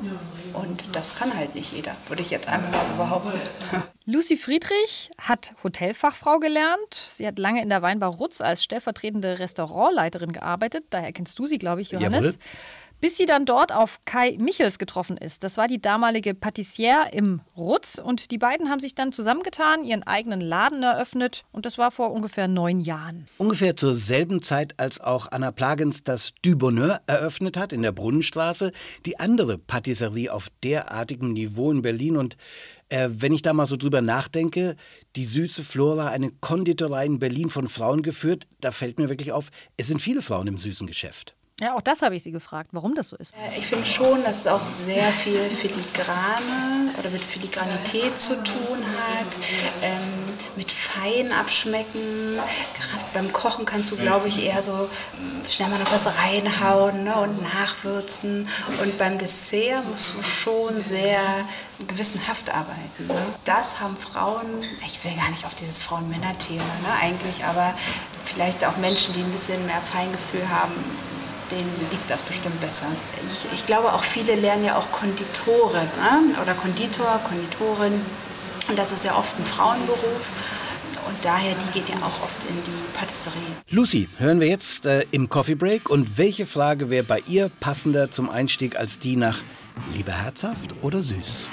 [0.53, 3.33] Und das kann halt nicht jeder, würde ich jetzt einmal mal so behaupten.
[4.05, 6.95] Lucy Friedrich hat Hotelfachfrau gelernt.
[7.15, 10.85] Sie hat lange in der Weinbar Rutz als stellvertretende Restaurantleiterin gearbeitet.
[10.91, 12.25] Daher kennst du sie, glaube ich, Johannes.
[12.25, 12.39] Jawohl
[13.01, 15.43] bis sie dann dort auf Kai Michels getroffen ist.
[15.45, 20.03] Das war die damalige Patissiere im Rutz und die beiden haben sich dann zusammengetan, ihren
[20.03, 23.27] eigenen Laden eröffnet und das war vor ungefähr neun Jahren.
[23.39, 27.93] Ungefähr zur selben Zeit, als auch Anna Plagens das Du Bonheur eröffnet hat in der
[27.93, 28.73] Brunnenstraße,
[29.07, 32.37] die andere Patisserie auf derartigem Niveau in Berlin und
[32.91, 34.77] äh, wenn ich da mal so drüber nachdenke,
[35.17, 39.51] die süße Flora, eine Konditorei in Berlin von Frauen geführt, da fällt mir wirklich auf,
[39.77, 41.35] es sind viele Frauen im süßen Geschäft.
[41.61, 43.35] Ja, auch das habe ich sie gefragt, warum das so ist.
[43.35, 48.79] Äh, ich finde schon, dass es auch sehr viel Filigrane oder mit Filigranität zu tun
[48.83, 49.39] hat,
[49.83, 50.01] ähm,
[50.57, 52.37] mit fein abschmecken.
[52.37, 57.05] Gerade beim Kochen kannst du, glaube ich, eher so ähm, schnell mal noch was reinhauen
[57.05, 58.49] ne, und nachwürzen.
[58.83, 61.21] Und beim Dessert musst du schon sehr
[61.87, 63.07] gewissenhaft arbeiten.
[63.07, 63.21] Ne?
[63.45, 64.47] Das haben Frauen,
[64.87, 67.75] ich will gar nicht auf dieses Frauen-Männer-Thema ne, eigentlich, aber
[68.25, 70.73] vielleicht auch Menschen, die ein bisschen mehr Feingefühl haben,
[71.51, 72.87] denen liegt das bestimmt besser.
[73.27, 76.41] Ich, ich glaube auch viele lernen ja auch Konditorin ne?
[76.41, 78.01] oder Konditor, Konditorin.
[78.69, 80.33] Und das ist ja oft ein Frauenberuf.
[81.09, 83.39] Und daher, die geht ja auch oft in die Patisserie.
[83.71, 85.89] Lucy, hören wir jetzt äh, im Coffee Break.
[85.91, 89.39] Und welche Frage wäre bei ihr passender zum Einstieg als die nach
[89.95, 91.47] lieber herzhaft oder süß?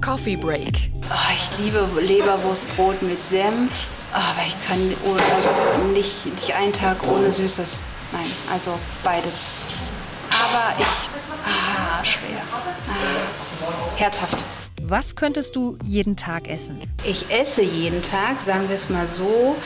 [0.00, 0.90] Coffee Break.
[1.10, 3.88] Oh, ich liebe Leberwurstbrot mit Senf.
[4.12, 4.78] Aber ich kann
[5.34, 5.50] also
[5.92, 7.80] nicht, nicht einen Tag ohne Süßes.
[8.12, 9.48] Nein, also beides.
[10.30, 10.86] Aber ich.
[11.44, 12.40] Ah, schwer.
[12.52, 14.44] Ah, herzhaft.
[14.82, 16.80] Was könntest du jeden Tag essen?
[17.04, 19.56] Ich esse jeden Tag, sagen wir es mal so,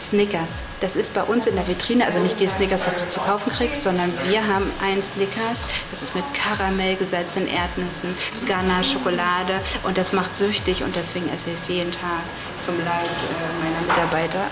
[0.00, 0.62] Snickers.
[0.80, 3.50] Das ist bei uns in der Vitrine, also nicht die Snickers, was du zu kaufen
[3.50, 5.66] kriegst, sondern wir haben einen Snickers.
[5.90, 8.14] Das ist mit Karamell gesalzenen Erdnüssen,
[8.46, 12.22] Ghana, Schokolade und das macht süchtig und deswegen esse ich es jeden Tag
[12.58, 14.46] zum Leid äh, meiner Mitarbeiter.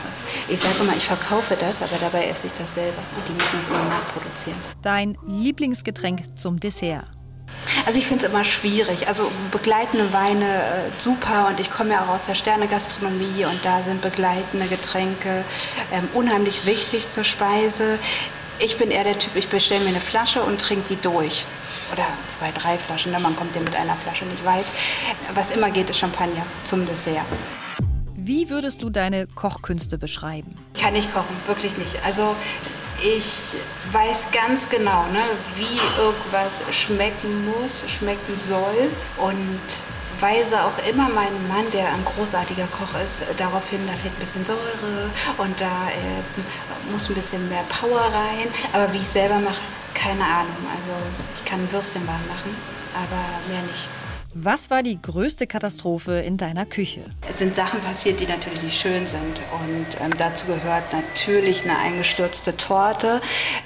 [0.48, 3.58] Ich sage immer, ich verkaufe das, aber dabei esse ich das selber und die müssen
[3.58, 4.58] das immer nachproduzieren.
[4.82, 7.17] Dein Lieblingsgetränk zum Dessert?
[7.86, 9.08] Also ich finde es immer schwierig.
[9.08, 13.82] Also begleitende Weine äh, super und ich komme ja auch aus der Sternegastronomie und da
[13.82, 15.44] sind begleitende Getränke
[15.92, 17.98] ähm, unheimlich wichtig zur Speise.
[18.58, 21.44] Ich bin eher der Typ, ich bestelle mir eine Flasche und trinke die durch.
[21.92, 23.18] Oder zwei, drei Flaschen, ne?
[23.18, 24.66] man kommt ja mit einer Flasche nicht weit.
[25.34, 27.24] Was immer geht, ist Champagner zum Dessert.
[28.14, 30.54] Wie würdest du deine Kochkünste beschreiben?
[30.74, 31.96] Ich kann nicht kochen, wirklich nicht.
[32.04, 32.36] Also
[33.02, 33.54] ich
[33.92, 35.22] weiß ganz genau, ne,
[35.56, 39.60] wie irgendwas schmecken muss, schmecken soll und
[40.20, 44.20] weise auch immer meinen Mann, der ein großartiger Koch ist, darauf hin, da fehlt ein
[44.20, 48.48] bisschen Säure und da äh, muss ein bisschen mehr Power rein.
[48.72, 49.60] Aber wie ich selber mache,
[49.94, 50.56] keine Ahnung.
[50.76, 50.90] Also
[51.34, 52.54] ich kann Würstchen warm machen,
[52.94, 53.88] aber mehr nicht.
[54.34, 57.00] Was war die größte Katastrophe in deiner Küche?
[57.28, 59.40] Es sind Sachen passiert, die natürlich nicht schön sind.
[59.60, 63.20] Und ähm, dazu gehört natürlich eine eingestürzte Torte.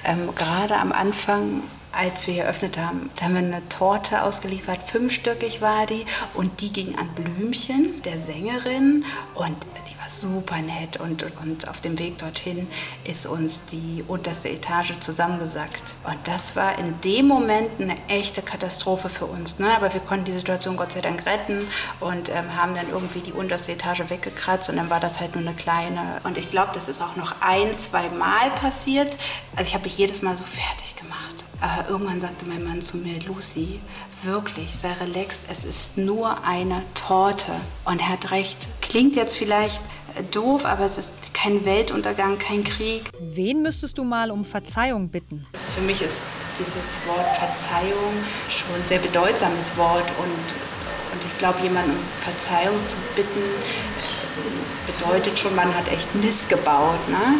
[0.05, 5.61] Ähm, gerade am Anfang als wir eröffnet haben, da haben wir eine Torte ausgeliefert, fünfstöckig
[5.61, 9.55] war die und die ging an Blümchen, der Sängerin und
[10.03, 12.67] war super nett und, und auf dem Weg dorthin
[13.05, 15.95] ist uns die unterste Etage zusammengesackt.
[16.03, 19.59] Und das war in dem Moment eine echte Katastrophe für uns.
[19.59, 19.73] Ne?
[19.73, 21.65] Aber wir konnten die Situation Gott sei Dank retten
[22.01, 25.47] und ähm, haben dann irgendwie die unterste Etage weggekratzt und dann war das halt nur
[25.47, 26.19] eine kleine.
[26.25, 29.17] Und ich glaube, das ist auch noch ein, zwei Mal passiert.
[29.55, 31.42] Also ich habe mich jedes Mal so fertig gemacht.
[31.63, 33.79] Aber irgendwann sagte mein Mann zu mir, Lucy,
[34.23, 37.53] wirklich, sei relaxed, es ist nur eine Torte.
[37.85, 38.67] Und er hat recht.
[38.81, 39.81] Klingt jetzt vielleicht
[40.17, 43.09] äh, doof, aber es ist kein Weltuntergang, kein Krieg.
[43.17, 45.47] Wen müsstest du mal um Verzeihung bitten?
[45.53, 46.21] Also für mich ist
[46.59, 48.13] dieses Wort Verzeihung
[48.49, 54.91] schon ein sehr bedeutsames Wort und, und ich glaube, jemanden um Verzeihung zu bitten, äh,
[54.91, 57.07] bedeutet schon, man hat echt Mist gebaut.
[57.07, 57.35] Ne?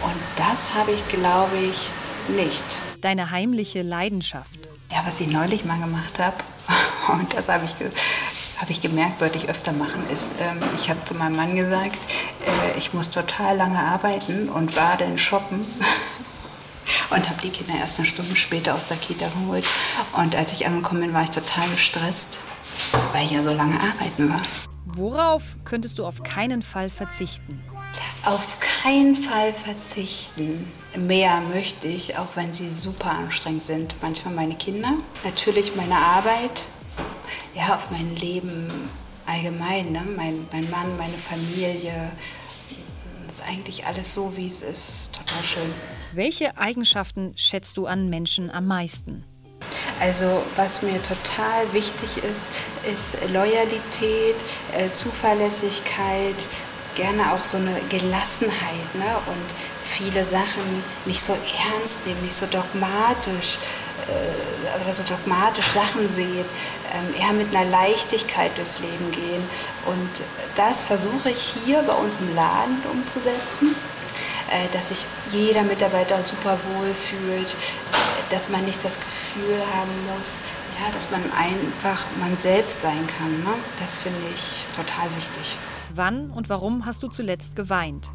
[0.00, 1.90] Und das habe ich, glaube ich,
[2.28, 2.64] nicht.
[3.04, 4.70] Deine heimliche Leidenschaft.
[4.90, 6.36] Ja, was ich neulich mal gemacht habe,
[7.12, 7.74] und das habe ich,
[8.58, 11.98] hab ich gemerkt, sollte ich öfter machen, ist, ähm, ich habe zu meinem Mann gesagt,
[12.46, 15.66] äh, ich muss total lange arbeiten und war dann shoppen.
[17.10, 19.66] und habe die Kinder erst eine Stunde später aus der Kita geholt.
[20.16, 22.40] Und als ich angekommen bin, war ich total gestresst,
[23.12, 24.40] weil ich ja so lange arbeiten war.
[24.86, 27.62] Worauf könntest du auf keinen Fall verzichten?
[28.24, 30.70] Auf keinen Fall verzichten.
[30.94, 33.96] Mehr möchte ich, auch wenn sie super anstrengend sind.
[34.02, 34.92] Manchmal meine Kinder,
[35.24, 36.66] natürlich meine Arbeit,
[37.54, 38.68] ja, auf mein Leben
[39.24, 39.90] allgemein.
[39.90, 40.02] Ne?
[40.14, 42.12] Mein, mein Mann, meine Familie.
[43.26, 45.14] Das ist eigentlich alles so, wie es ist.
[45.14, 45.72] Total schön.
[46.12, 49.24] Welche Eigenschaften schätzt du an Menschen am meisten?
[49.98, 52.52] Also was mir total wichtig ist,
[52.92, 54.36] ist Loyalität,
[54.76, 56.46] äh, Zuverlässigkeit,
[56.94, 59.16] gerne auch so eine Gelassenheit ne?
[59.26, 59.44] und
[59.82, 61.36] viele Sachen nicht so
[61.74, 63.58] ernst nehmen, nicht so dogmatisch,
[64.08, 66.44] äh, so dogmatisch Sachen sehen,
[66.92, 69.42] ähm, eher mit einer Leichtigkeit durchs Leben gehen.
[69.86, 70.22] Und
[70.56, 73.74] das versuche ich hier bei uns im Laden umzusetzen,
[74.50, 77.54] äh, dass sich jeder Mitarbeiter super wohl fühlt,
[78.30, 80.42] dass man nicht das Gefühl haben muss,
[80.80, 83.42] ja, dass man einfach man selbst sein kann.
[83.44, 83.54] Ne?
[83.80, 85.56] Das finde ich total wichtig.
[85.96, 88.10] Wann und warum hast du zuletzt geweint?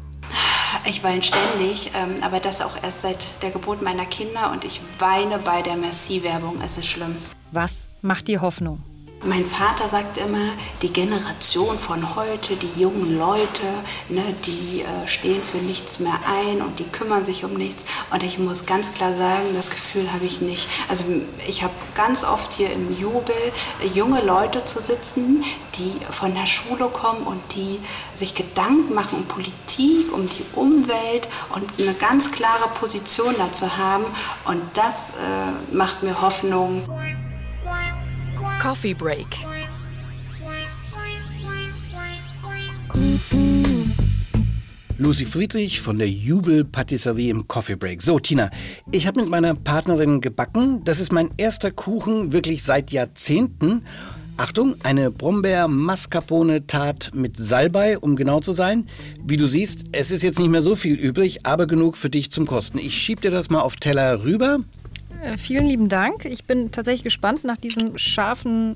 [0.84, 4.82] Ich weine ständig, ähm, aber das auch erst seit der Geburt meiner Kinder und ich
[4.98, 6.60] weine bei der Merci-Werbung.
[6.62, 7.16] Es ist schlimm.
[7.52, 8.82] Was macht dir Hoffnung?
[9.22, 13.66] Mein Vater sagt immer, die Generation von heute, die jungen Leute,
[14.08, 17.84] ne, die äh, stehen für nichts mehr ein und die kümmern sich um nichts.
[18.10, 20.70] Und ich muss ganz klar sagen, das Gefühl habe ich nicht.
[20.88, 21.04] Also
[21.46, 23.36] ich habe ganz oft hier im Jubel
[23.84, 27.78] äh, junge Leute zu sitzen, die von der Schule kommen und die
[28.14, 34.04] sich Gedanken machen um Politik, um die Umwelt und eine ganz klare Position dazu haben.
[34.46, 36.82] Und das äh, macht mir Hoffnung.
[38.60, 39.26] Coffee Break.
[44.98, 48.02] Lucy Friedrich von der Jubel Patisserie im Coffee Break.
[48.02, 48.50] So, Tina,
[48.92, 50.84] ich habe mit meiner Partnerin gebacken.
[50.84, 53.82] Das ist mein erster Kuchen wirklich seit Jahrzehnten.
[54.36, 58.86] Achtung, eine Brombeer-Mascarpone-Tat mit Salbei, um genau zu sein.
[59.24, 62.30] Wie du siehst, es ist jetzt nicht mehr so viel übrig, aber genug für dich
[62.30, 62.78] zum Kosten.
[62.78, 64.58] Ich schieb dir das mal auf Teller rüber.
[65.22, 66.24] Äh, vielen lieben Dank.
[66.24, 68.74] Ich bin tatsächlich gespannt nach diesem scharfen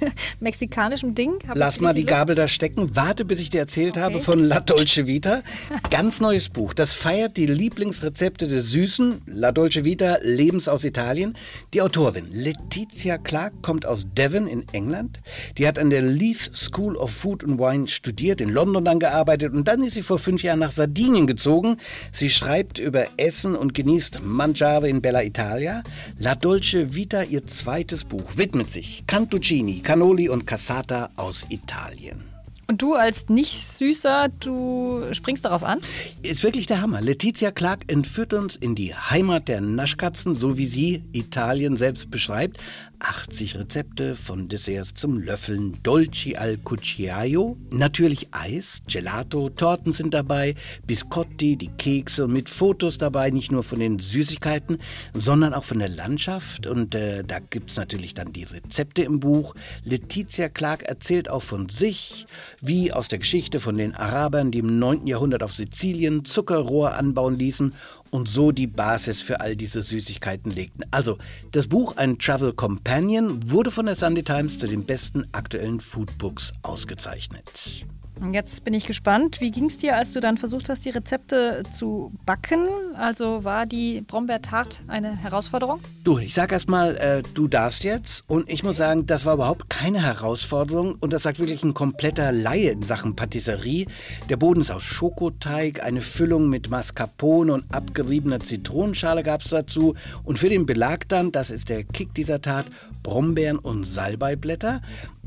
[0.40, 1.38] mexikanischem Ding.
[1.46, 2.94] Hab Lass mal die Gabel da stecken.
[2.94, 4.00] Warte, bis ich dir erzählt okay.
[4.00, 5.42] habe von La Dolce Vita.
[5.90, 6.74] Ganz neues Buch.
[6.74, 9.22] Das feiert die Lieblingsrezepte des Süßen.
[9.26, 11.36] La Dolce Vita, Lebens aus Italien.
[11.74, 15.20] Die Autorin Letizia Clark kommt aus Devon in England.
[15.56, 19.52] Die hat an der Leith School of Food and Wine studiert, in London dann gearbeitet
[19.52, 21.76] und dann ist sie vor fünf Jahren nach Sardinien gezogen.
[22.12, 25.82] Sie schreibt über Essen und genießt Mangiare in Bella Italia.
[26.16, 32.22] La Dolce Vita, ihr zweites Buch, widmet sich Cantuccini, Cannoli und Cassata aus Italien.
[32.66, 35.78] Und du als Nicht-Süßer, du springst darauf an?
[36.22, 37.00] Ist wirklich der Hammer.
[37.00, 42.58] Letizia Clark entführt uns in die Heimat der Naschkatzen, so wie sie Italien selbst beschreibt.
[43.00, 50.54] 80 Rezepte von Desserts zum Löffeln, Dolci al Cucchiaio, natürlich Eis, Gelato, Torten sind dabei,
[50.86, 54.78] Biscotti, die Kekse mit Fotos dabei, nicht nur von den Süßigkeiten,
[55.14, 59.20] sondern auch von der Landschaft und äh, da gibt es natürlich dann die Rezepte im
[59.20, 59.54] Buch.
[59.84, 62.26] Letizia Clark erzählt auch von sich,
[62.60, 65.06] wie aus der Geschichte von den Arabern, die im 9.
[65.06, 67.74] Jahrhundert auf Sizilien Zuckerrohr anbauen ließen
[68.10, 70.84] und so die Basis für all diese Süßigkeiten legten.
[70.90, 71.18] Also,
[71.52, 76.54] das Buch Ein Travel Companion wurde von der Sunday Times zu den besten aktuellen Foodbooks
[76.62, 77.86] ausgezeichnet.
[78.32, 79.40] Jetzt bin ich gespannt.
[79.40, 82.66] Wie ging es dir, als du dann versucht hast, die Rezepte zu backen?
[82.96, 85.80] Also war die Brombeertart eine Herausforderung?
[86.04, 88.24] Du, ich sag erstmal, äh, du darfst jetzt.
[88.26, 90.96] Und ich muss sagen, das war überhaupt keine Herausforderung.
[91.00, 93.86] Und das sagt wirklich ein kompletter Laie in Sachen Patisserie.
[94.28, 99.94] Der Boden ist aus Schokoteig, eine Füllung mit Mascarpone und abgeriebener Zitronenschale gab es dazu.
[100.24, 102.66] Und für den Belag dann, das ist der Kick dieser Tat,
[103.02, 104.80] Brombeeren und Salbeiblätter.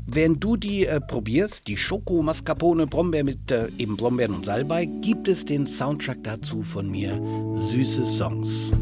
[0.06, 4.86] Während du die äh, probierst, die Schoko Mascarpone Brombeer mit äh, eben Brombeeren und Salbei,
[4.86, 7.20] gibt es den Soundtrack dazu von mir,
[7.56, 8.72] Süße Songs.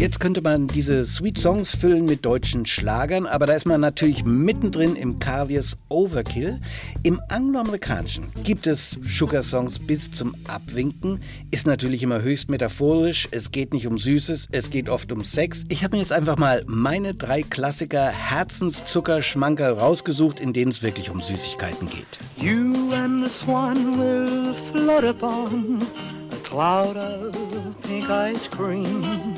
[0.00, 4.24] Jetzt könnte man diese Sweet Songs füllen mit deutschen Schlagern, aber da ist man natürlich
[4.24, 6.60] mittendrin im Carliers Overkill.
[7.02, 13.26] Im Angloamerikanischen gibt es Sugar Songs bis zum Abwinken, ist natürlich immer höchst metaphorisch.
[13.32, 15.64] Es geht nicht um Süßes, es geht oft um Sex.
[15.68, 21.10] Ich habe mir jetzt einfach mal meine drei Klassiker Herzenszuckerschmankerl rausgesucht, in denen es wirklich
[21.10, 22.20] um Süßigkeiten geht.
[22.36, 25.82] You and the swan will float upon
[26.30, 27.34] a cloud of
[27.82, 29.34] pink ice cream.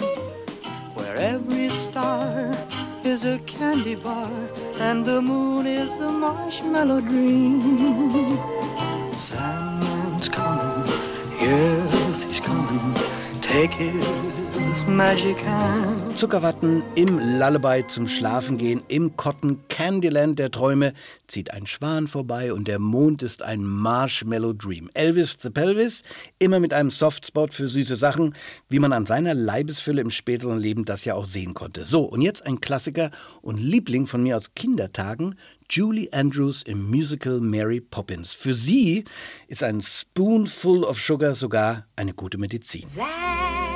[1.00, 2.54] Where every star
[3.04, 4.30] is a candy bar,
[4.78, 8.36] and the moon is a marshmallow dream.
[9.10, 10.92] Sandman's coming,
[11.40, 12.94] yes, he's coming.
[13.40, 14.39] Take hand.
[16.14, 20.92] Zuckerwatten im Lullaby zum Schlafengehen, im Cotton Candyland der Träume
[21.26, 24.88] zieht ein Schwan vorbei und der Mond ist ein Marshmallow Dream.
[24.94, 26.04] Elvis the Pelvis,
[26.38, 28.36] immer mit einem Softspot für süße Sachen,
[28.68, 31.84] wie man an seiner Leibesfülle im späteren Leben das ja auch sehen konnte.
[31.84, 33.10] So, und jetzt ein Klassiker
[33.42, 35.34] und Liebling von mir aus Kindertagen,
[35.68, 38.34] Julie Andrews im Musical Mary Poppins.
[38.34, 39.02] Für sie
[39.48, 42.84] ist ein Spoonful of Sugar sogar eine gute Medizin.
[42.98, 43.69] A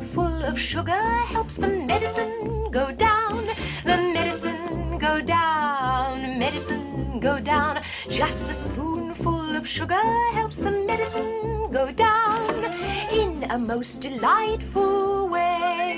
[0.00, 3.44] spoonful of sugar helps the medicine go down.
[3.84, 7.82] The medicine go down, medicine go down.
[8.08, 10.00] Just a spoonful of sugar
[10.32, 12.64] helps the medicine go down
[13.12, 15.90] in a most delightful way.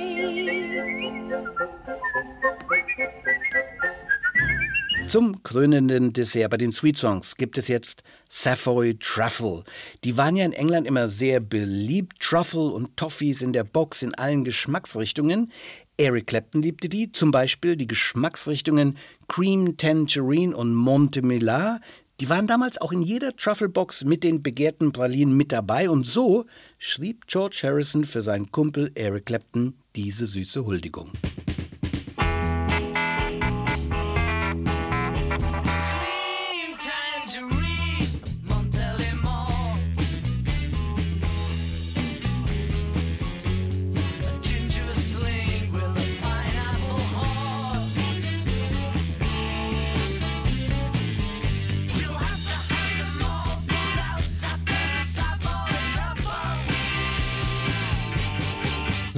[5.07, 8.03] Zum krönenden Dessert bei den Sweet Songs gibt es jetzt
[8.35, 9.63] Savoy Truffle.
[10.05, 12.19] Die waren ja in England immer sehr beliebt.
[12.19, 15.53] Truffle und Toffees in der Box in allen Geschmacksrichtungen.
[15.99, 18.97] Eric Clapton liebte die, zum Beispiel die Geschmacksrichtungen
[19.29, 21.83] Cream Tangerine und Montemillar.
[22.21, 26.47] Die waren damals auch in jeder Truffle-Box mit den begehrten Pralinen mit dabei und so
[26.79, 31.13] schrieb George Harrison für seinen Kumpel Eric Clapton diese süße Huldigung.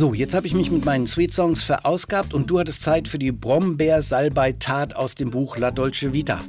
[0.05, 3.19] So, jetzt habe ich mich mit meinen Sweet Songs verausgabt und du hattest Zeit für
[3.19, 6.43] die Brombeer-Salbei-Tat aus dem Buch La Dolce Vita.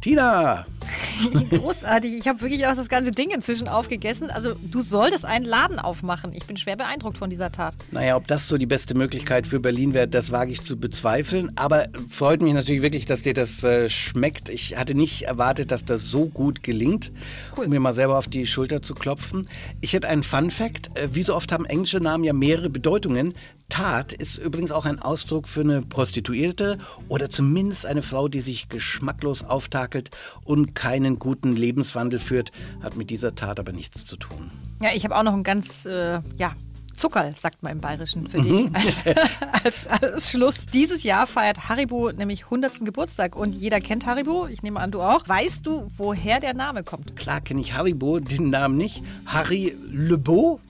[0.00, 0.66] Tina!
[1.50, 2.14] Großartig.
[2.14, 4.30] Ich habe wirklich auch das ganze Ding inzwischen aufgegessen.
[4.30, 6.32] Also du solltest einen Laden aufmachen.
[6.32, 7.74] Ich bin schwer beeindruckt von dieser Tat.
[7.90, 11.52] Naja, ob das so die beste Möglichkeit für Berlin wäre, das wage ich zu bezweifeln.
[11.56, 14.48] Aber freut mich natürlich wirklich, dass dir das äh, schmeckt.
[14.48, 17.12] Ich hatte nicht erwartet, dass das so gut gelingt,
[17.56, 17.64] cool.
[17.64, 19.46] um mir mal selber auf die Schulter zu klopfen.
[19.80, 20.96] Ich hätte einen Fun Fact.
[20.98, 23.34] Äh, wie so oft haben englische Namen ja mehrere Bedeutungen.
[23.68, 28.68] Tat ist übrigens auch ein Ausdruck für eine Prostituierte oder zumindest eine Frau, die sich
[28.68, 30.10] geschmacklos auftakelt
[30.44, 34.52] und keinen guten Lebenswandel führt, hat mit dieser Tat aber nichts zu tun.
[34.80, 36.52] Ja, ich habe auch noch ein ganz, äh, ja,
[36.94, 38.52] Zuckerl, sagt man im Bayerischen für dich.
[38.52, 38.70] Mhm.
[38.72, 38.96] Als,
[39.64, 40.66] als, als, Schluss.
[40.66, 42.84] Dieses Jahr feiert Haribo nämlich 100.
[42.84, 44.46] Geburtstag und jeder kennt Haribo.
[44.46, 45.28] Ich nehme an, du auch.
[45.28, 47.16] Weißt du, woher der Name kommt?
[47.16, 49.02] Klar kenne ich Haribo, den Namen nicht.
[49.26, 50.60] Harry Lebeau?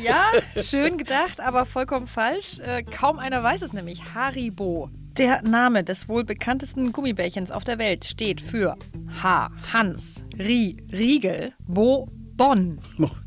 [0.00, 0.24] Ja,
[0.60, 2.58] schön gedacht, aber vollkommen falsch.
[2.58, 4.14] Äh, kaum einer weiß es nämlich.
[4.14, 4.90] Haribo.
[5.18, 8.76] Der Name des wohl bekanntesten Gummibärchens auf der Welt steht für
[9.20, 9.50] H.
[9.72, 12.78] Hans, Ri, Riegel, Bo, Bonn.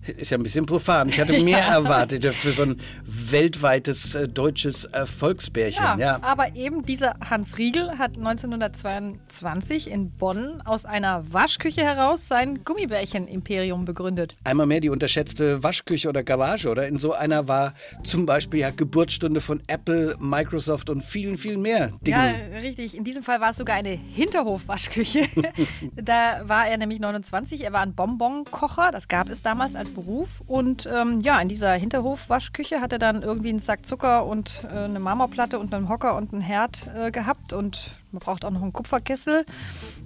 [0.05, 1.09] Ist ja ein bisschen profan.
[1.09, 1.73] Ich hatte mehr ja.
[1.75, 5.83] erwartet für so ein weltweites äh, deutsches Erfolgsbärchen.
[5.83, 12.27] Ja, ja, aber eben dieser Hans Riegel hat 1922 in Bonn aus einer Waschküche heraus
[12.27, 14.35] sein Gummibärchen-Imperium begründet.
[14.43, 16.87] Einmal mehr die unterschätzte Waschküche oder Garage, oder?
[16.87, 21.93] In so einer war zum Beispiel ja Geburtsstunde von Apple, Microsoft und vielen, vielen mehr
[22.01, 22.33] Dingen.
[22.53, 22.97] Ja, richtig.
[22.97, 25.27] In diesem Fall war es sogar eine Hinterhofwaschküche.
[25.95, 27.63] da war er nämlich 29.
[27.63, 28.91] Er war ein Bonbonkocher.
[28.91, 30.41] Das gab es damals als Beruf.
[30.47, 34.86] Und ähm, ja, in dieser Hinterhofwaschküche hat er dann irgendwie einen Sack Zucker und äh,
[34.86, 37.54] eine Marmorplatte und einen Hocker und einen Herd äh, gehabt.
[37.54, 39.45] Und man braucht auch noch einen Kupferkessel.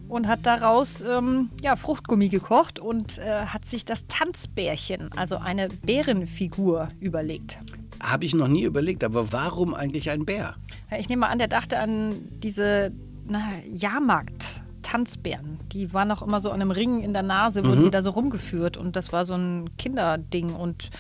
[0.08, 5.70] Und hat daraus ähm, ja, Fruchtgummi gekocht und äh, hat sich das Tanzbärchen, also eine
[5.70, 7.60] Bärenfigur, überlegt.
[8.04, 10.56] Habe ich noch nie überlegt, aber warum eigentlich ein Bär?
[10.98, 12.92] Ich nehme an, der dachte an diese
[13.28, 14.62] na, Jahrmarkt.
[14.86, 15.60] Tanzbären.
[15.74, 17.86] Die waren auch immer so an einem Ring in der Nase, wurden mhm.
[17.86, 20.54] die da so rumgeführt und das war so ein Kinderding.
[20.54, 20.92] Und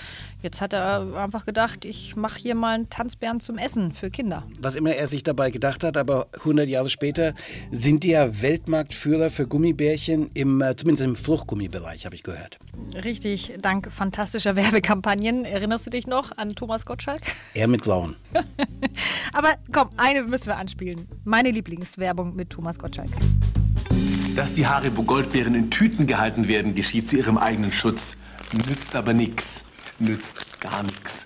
[0.41, 4.43] jetzt hat er einfach gedacht, ich mache hier mal einen Tanzbären zum Essen für Kinder.
[4.59, 7.35] Was immer er sich dabei gedacht hat, aber 100 Jahre später
[7.71, 12.57] sind die ja Weltmarktführer für Gummibärchen, im, äh, zumindest im Fruchtgummibereich, habe ich gehört.
[13.03, 15.45] Richtig, dank fantastischer Werbekampagnen.
[15.45, 17.21] Erinnerst du dich noch an Thomas Gottschalk?
[17.53, 18.15] Er mit Blauen.
[19.33, 21.07] aber komm, eine müssen wir anspielen.
[21.23, 23.11] Meine Lieblingswerbung mit Thomas Gottschalk.
[24.35, 28.17] Dass die Haribo Goldbeeren in Tüten gehalten werden, geschieht zu ihrem eigenen Schutz.
[28.51, 29.63] Nützt aber nichts.
[29.97, 31.25] Nützt gar nichts.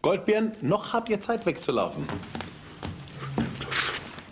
[0.00, 2.04] Goldbeeren, noch habt ihr Zeit wegzulaufen.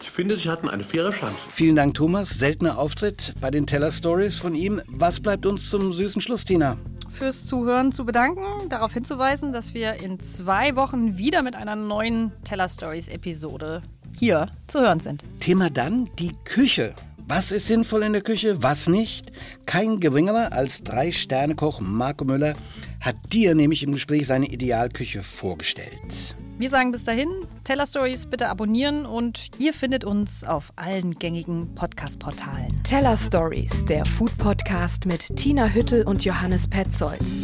[0.00, 1.34] Ich finde, sie hatten eine faire Chance.
[1.48, 2.30] Vielen Dank, Thomas.
[2.30, 4.80] Seltener Auftritt bei den Teller Stories von ihm.
[4.86, 6.76] Was bleibt uns zum süßen Schluss, Tina?
[7.08, 12.30] Fürs Zuhören zu bedanken, darauf hinzuweisen, dass wir in zwei Wochen wieder mit einer neuen
[12.44, 13.82] Teller Stories Episode
[14.18, 15.24] hier zu hören sind.
[15.40, 16.94] Thema dann die Küche.
[17.26, 19.30] Was ist sinnvoll in der Küche, was nicht?
[19.64, 22.54] Kein geringerer als Drei-Sterne-Koch Marco Müller
[23.00, 26.34] hat dir nämlich im Gespräch seine Idealküche vorgestellt.
[26.58, 27.28] Wir sagen bis dahin,
[27.64, 32.82] Teller Stories bitte abonnieren und ihr findet uns auf allen gängigen Podcast-Portalen.
[32.82, 37.36] Teller Stories, der Food Podcast mit Tina Hüttel und Johannes Petzold.